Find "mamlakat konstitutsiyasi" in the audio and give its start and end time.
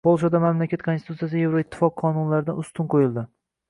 0.43-1.43